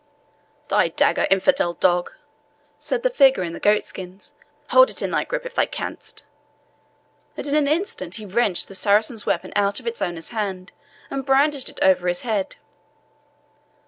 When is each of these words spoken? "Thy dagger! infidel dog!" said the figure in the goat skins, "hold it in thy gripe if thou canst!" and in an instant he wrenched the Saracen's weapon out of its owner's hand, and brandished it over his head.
"Thy 0.69 0.87
dagger! 0.87 1.27
infidel 1.29 1.73
dog!" 1.73 2.13
said 2.79 3.03
the 3.03 3.09
figure 3.11 3.43
in 3.43 3.53
the 3.53 3.59
goat 3.59 3.83
skins, 3.83 4.33
"hold 4.71 4.89
it 4.89 5.03
in 5.03 5.11
thy 5.11 5.23
gripe 5.23 5.45
if 5.45 5.53
thou 5.53 5.67
canst!" 5.67 6.25
and 7.37 7.45
in 7.45 7.53
an 7.55 7.67
instant 7.67 8.15
he 8.15 8.25
wrenched 8.25 8.67
the 8.67 8.73
Saracen's 8.73 9.27
weapon 9.27 9.53
out 9.55 9.79
of 9.79 9.85
its 9.85 10.01
owner's 10.01 10.29
hand, 10.29 10.71
and 11.11 11.23
brandished 11.23 11.69
it 11.69 11.77
over 11.83 12.07
his 12.07 12.21
head. 12.21 12.55